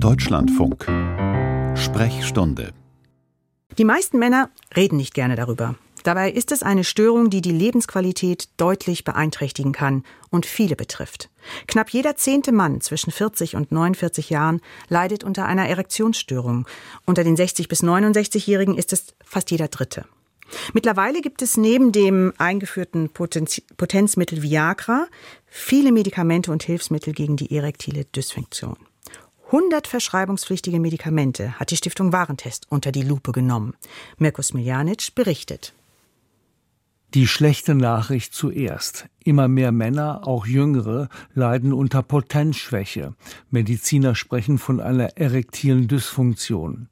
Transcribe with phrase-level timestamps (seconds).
[0.00, 0.86] Deutschlandfunk.
[1.76, 2.72] Sprechstunde.
[3.78, 5.74] Die meisten Männer reden nicht gerne darüber.
[6.04, 11.30] Dabei ist es eine Störung, die die Lebensqualität deutlich beeinträchtigen kann und viele betrifft.
[11.66, 16.68] Knapp jeder zehnte Mann zwischen 40 und 49 Jahren leidet unter einer Erektionsstörung.
[17.04, 20.04] Unter den 60 bis 69-Jährigen ist es fast jeder dritte.
[20.74, 25.08] Mittlerweile gibt es neben dem eingeführten Potenz Potenzmittel Viagra
[25.46, 28.76] viele Medikamente und Hilfsmittel gegen die erektile Dysfunktion.
[29.50, 33.72] 100 verschreibungspflichtige Medikamente hat die Stiftung Warentest unter die Lupe genommen.
[34.18, 35.72] Mirko Smiljanic berichtet.
[37.14, 39.06] Die schlechte Nachricht zuerst.
[39.24, 43.14] Immer mehr Männer, auch jüngere, leiden unter Potenzschwäche.
[43.50, 46.88] Mediziner sprechen von einer erektilen Dysfunktion.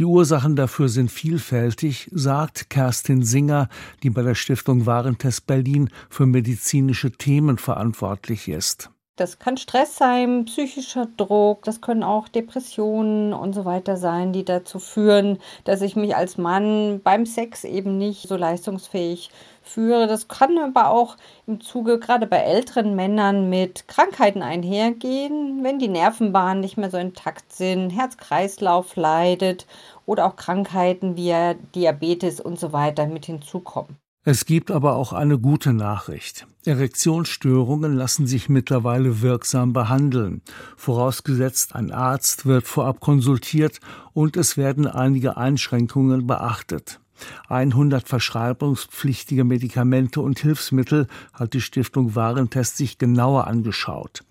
[0.00, 3.68] Die Ursachen dafür sind vielfältig, sagt Kerstin Singer,
[4.02, 8.90] die bei der Stiftung Warentest Berlin für medizinische Themen verantwortlich ist.
[9.16, 14.44] Das kann Stress sein, psychischer Druck, das können auch Depressionen und so weiter sein, die
[14.44, 19.30] dazu führen, dass ich mich als Mann beim Sex eben nicht so leistungsfähig
[19.62, 20.06] führe.
[20.06, 25.88] Das kann aber auch im Zuge gerade bei älteren Männern mit Krankheiten einhergehen, wenn die
[25.88, 29.66] Nervenbahnen nicht mehr so intakt sind, Herz-Kreislauf leidet
[30.06, 31.34] oder auch Krankheiten wie
[31.74, 34.01] Diabetes und so weiter mit hinzukommen.
[34.24, 36.46] Es gibt aber auch eine gute Nachricht.
[36.64, 40.42] Erektionsstörungen lassen sich mittlerweile wirksam behandeln,
[40.76, 43.80] vorausgesetzt ein Arzt wird vorab konsultiert
[44.12, 47.00] und es werden einige Einschränkungen beachtet.
[47.48, 54.22] 100 verschreibungspflichtige Medikamente und Hilfsmittel hat die Stiftung Warentest sich genauer angeschaut.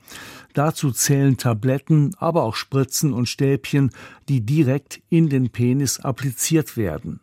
[0.54, 3.92] Dazu zählen Tabletten, aber auch Spritzen und Stäbchen,
[4.30, 7.20] die direkt in den Penis appliziert werden.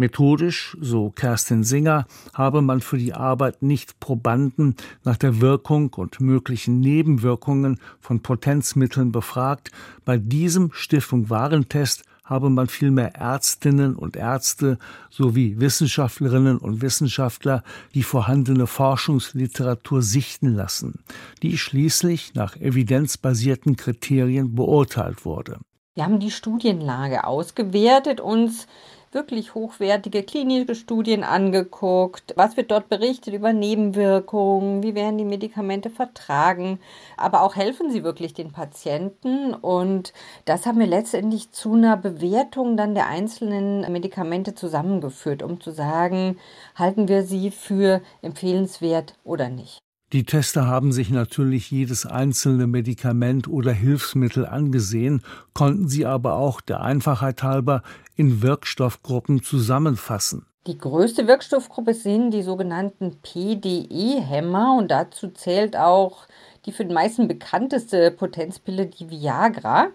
[0.00, 6.20] Methodisch, so Kerstin Singer, habe man für die Arbeit nicht Probanden nach der Wirkung und
[6.20, 9.70] möglichen Nebenwirkungen von Potenzmitteln befragt.
[10.04, 14.78] Bei diesem Stiftung Warentest habe man vielmehr Ärztinnen und Ärzte
[15.10, 17.62] sowie Wissenschaftlerinnen und Wissenschaftler
[17.94, 21.00] die vorhandene Forschungsliteratur sichten lassen,
[21.42, 25.58] die schließlich nach evidenzbasierten Kriterien beurteilt wurde.
[25.96, 28.68] Wir haben die Studienlage ausgewertet, uns
[29.12, 32.32] wirklich hochwertige klinische Studien angeguckt.
[32.36, 34.82] Was wird dort berichtet über Nebenwirkungen?
[34.82, 36.78] Wie werden die Medikamente vertragen?
[37.16, 39.52] Aber auch helfen sie wirklich den Patienten?
[39.52, 40.12] Und
[40.44, 46.38] das haben wir letztendlich zu einer Bewertung dann der einzelnen Medikamente zusammengeführt, um zu sagen,
[46.76, 49.80] halten wir sie für empfehlenswert oder nicht.
[50.12, 55.22] Die Tester haben sich natürlich jedes einzelne Medikament oder Hilfsmittel angesehen,
[55.54, 57.82] konnten sie aber auch der Einfachheit halber
[58.16, 60.46] in Wirkstoffgruppen zusammenfassen.
[60.66, 66.26] Die größte Wirkstoffgruppe sind die sogenannten PDE-Hämmer und dazu zählt auch
[66.66, 69.90] die für den meisten bekannteste Potenzpille, die Viagra.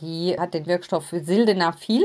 [0.00, 2.04] Die hat den Wirkstoff Sildenafil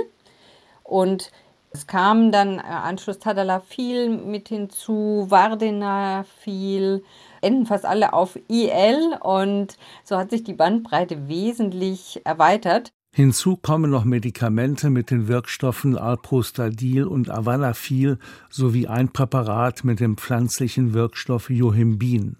[0.84, 1.30] und
[1.72, 7.04] es kam dann äh, Anschluss Tadalafil mit hinzu, Vardenafil,
[7.42, 12.92] enden fast alle auf IL und so hat sich die Bandbreite wesentlich erweitert.
[13.14, 20.16] Hinzu kommen noch Medikamente mit den Wirkstoffen Alprostadil und Avanafil sowie ein Präparat mit dem
[20.18, 22.38] pflanzlichen Wirkstoff Johimbin.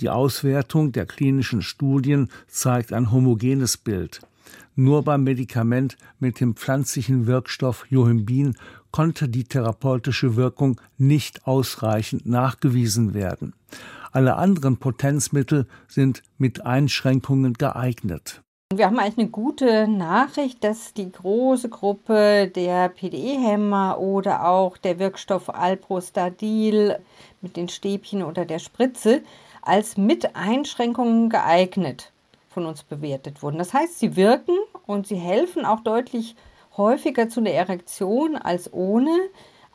[0.00, 4.20] Die Auswertung der klinischen Studien zeigt ein homogenes Bild.
[4.76, 8.56] Nur beim Medikament mit dem pflanzlichen Wirkstoff Johimbin
[8.90, 13.54] konnte die therapeutische Wirkung nicht ausreichend nachgewiesen werden.
[14.12, 18.42] Alle anderen Potenzmittel sind mit Einschränkungen geeignet.
[18.72, 24.98] Wir haben eigentlich eine gute Nachricht, dass die große Gruppe der PDE-Hämmer oder auch der
[24.98, 26.98] Wirkstoff Alprostadil
[27.40, 29.22] mit den Stäbchen oder der Spritze
[29.62, 32.12] als mit Einschränkungen geeignet
[32.54, 33.58] von uns bewertet wurden.
[33.58, 34.56] Das heißt, sie wirken
[34.86, 36.36] und sie helfen auch deutlich
[36.76, 39.10] häufiger zu der Erektion als ohne.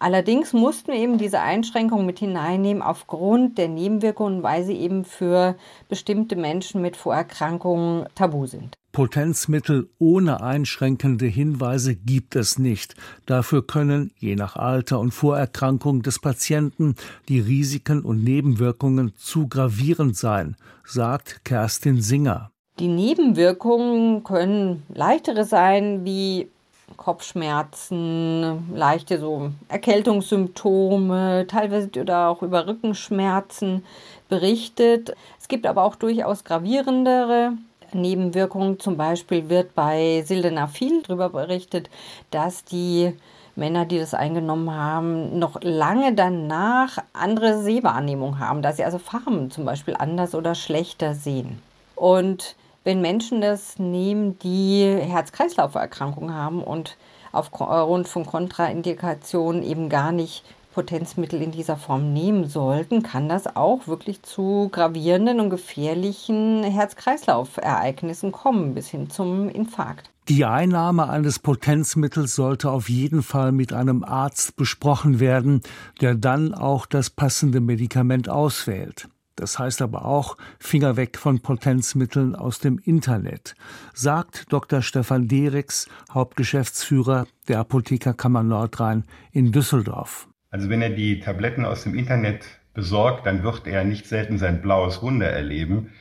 [0.01, 5.55] Allerdings mussten wir eben diese Einschränkung mit hineinnehmen aufgrund der Nebenwirkungen, weil sie eben für
[5.89, 8.77] bestimmte Menschen mit Vorerkrankungen tabu sind.
[8.93, 12.95] Potenzmittel ohne einschränkende Hinweise gibt es nicht.
[13.25, 16.95] Dafür können, je nach Alter und Vorerkrankung des Patienten,
[17.27, 20.55] die Risiken und Nebenwirkungen zu gravierend sein,
[20.85, 22.51] sagt Kerstin Singer.
[22.79, 26.49] Die Nebenwirkungen können leichtere sein, wie
[26.95, 33.83] Kopfschmerzen, leichte so Erkältungssymptome, teilweise oder auch über Rückenschmerzen
[34.29, 35.13] berichtet.
[35.41, 37.51] Es gibt aber auch durchaus gravierendere
[37.91, 38.79] Nebenwirkungen.
[38.79, 41.89] Zum Beispiel wird bei Sildenafil darüber berichtet,
[42.31, 43.13] dass die
[43.57, 49.51] Männer, die das eingenommen haben, noch lange danach andere Sehwahrnehmung haben, dass sie also Farben
[49.51, 51.61] zum Beispiel anders oder schlechter sehen.
[51.95, 56.97] Und wenn Menschen das nehmen, die Herz-Kreislauf-Erkrankungen haben und
[57.31, 60.43] aufgrund von Kontraindikationen eben gar nicht
[60.73, 68.31] Potenzmittel in dieser Form nehmen sollten, kann das auch wirklich zu gravierenden und gefährlichen Herz-Kreislauf-Ereignissen
[68.31, 70.11] kommen, bis hin zum Infarkt.
[70.29, 75.61] Die Einnahme eines Potenzmittels sollte auf jeden Fall mit einem Arzt besprochen werden,
[76.01, 79.09] der dann auch das passende Medikament auswählt.
[79.39, 83.55] Das heißt aber auch Finger weg von Potenzmitteln aus dem Internet,
[83.93, 84.81] sagt Dr.
[84.81, 90.27] Stefan Derix, Hauptgeschäftsführer der Apothekerkammer Nordrhein in Düsseldorf.
[90.49, 92.43] Also wenn er die Tabletten aus dem Internet
[92.73, 95.91] besorgt, dann wird er nicht selten sein blaues Wunder erleben.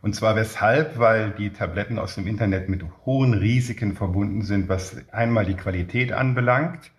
[0.00, 0.98] Und zwar weshalb?
[0.98, 6.12] Weil die Tabletten aus dem Internet mit hohen Risiken verbunden sind, was einmal die Qualität
[6.12, 6.92] anbelangt.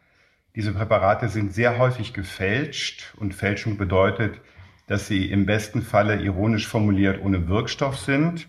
[0.56, 4.40] Diese Präparate sind sehr häufig gefälscht und Fälschung bedeutet,
[4.88, 8.48] dass sie im besten Falle ironisch formuliert ohne Wirkstoff sind.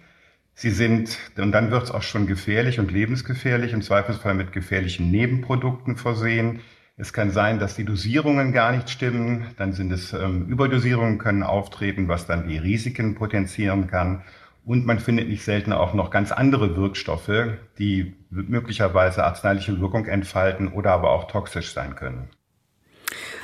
[0.55, 5.11] Sie sind, und dann wird es auch schon gefährlich und lebensgefährlich, im Zweifelsfall mit gefährlichen
[5.11, 6.61] Nebenprodukten versehen.
[6.97, 9.47] Es kann sein, dass die Dosierungen gar nicht stimmen.
[9.57, 14.23] Dann sind es ähm, Überdosierungen können auftreten, was dann die Risiken potenzieren kann.
[14.65, 20.69] Und man findet nicht selten auch noch ganz andere Wirkstoffe, die möglicherweise arzneiliche Wirkung entfalten
[20.69, 22.29] oder aber auch toxisch sein können.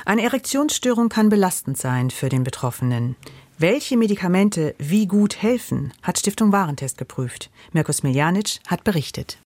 [0.07, 3.15] Eine Erektionsstörung kann belastend sein für den Betroffenen.
[3.57, 7.49] Welche Medikamente wie gut helfen, hat Stiftung Warentest geprüft.
[7.73, 9.39] Mirko Smiljanic hat berichtet.